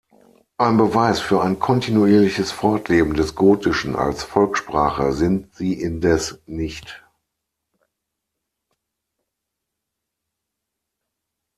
[0.57, 7.03] Ein Beweis für ein kontinuierliches Fortleben des Gotischen als Volkssprache sind sie indes nicht.